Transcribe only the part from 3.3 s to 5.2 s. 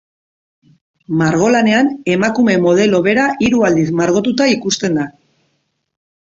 hiru aldiz margotuta ikusten da.